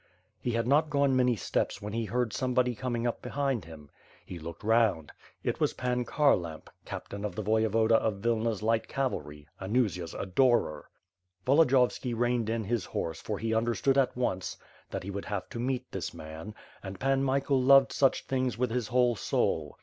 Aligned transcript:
He 0.39 0.49
had 0.53 0.65
not 0.65 0.89
gone 0.89 1.15
many 1.15 1.35
steps 1.35 1.79
when 1.79 1.93
he 1.93 2.05
heard 2.05 2.33
somebody 2.33 2.73
coming 2.73 3.05
up 3.05 3.21
behind 3.21 3.65
him. 3.65 3.91
He 4.25 4.39
looked 4.39 4.63
round— 4.63 5.11
^it 5.45 5.59
was 5.59 5.73
Pan 5.75 6.05
Kharlamp, 6.05 6.69
Captain 6.85 7.23
of 7.23 7.35
the 7.35 7.43
Voyevoda 7.43 7.91
of 7.97 8.15
Vilna's 8.15 8.63
light 8.63 8.87
cavalry, 8.87 9.47
Anusia's 9.61 10.15
adorer. 10.15 10.89
Volo 11.45 11.65
diyovski 11.65 12.17
reined 12.17 12.49
in 12.49 12.63
his 12.63 12.83
horse 12.85 13.21
for 13.21 13.37
he 13.37 13.53
understood 13.53 13.95
at 13.99 14.17
once 14.17 14.57
that 14.89 15.03
he 15.03 15.11
would 15.11 15.25
have 15.25 15.47
to 15.49 15.59
meet 15.59 15.91
this 15.91 16.15
man; 16.15 16.55
and 16.81 16.99
Pan 16.99 17.21
Michael 17.23 17.61
loved 17.61 17.93
such 17.93 18.25
things 18.25 18.57
with 18.57 18.71
his 18.71 18.87
whole 18.87 19.15
soul. 19.15 19.77